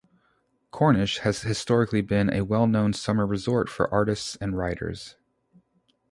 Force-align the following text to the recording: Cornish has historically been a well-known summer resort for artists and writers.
Cornish 0.71 1.19
has 1.19 1.43
historically 1.43 2.01
been 2.01 2.33
a 2.33 2.43
well-known 2.43 2.91
summer 2.91 3.23
resort 3.23 3.69
for 3.69 3.87
artists 3.93 4.35
and 4.37 4.57
writers. 4.57 5.15